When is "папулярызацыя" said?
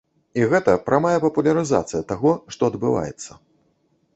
1.25-2.01